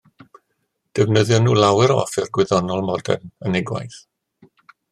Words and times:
Defnyddion 0.99 1.43
nhw 1.47 1.57
lawer 1.59 1.93
o 1.97 1.99
offer 2.05 2.31
gwyddonol 2.39 2.83
modern 2.89 3.33
yn 3.51 3.61
eu 3.63 3.65
gwaith. 3.73 4.03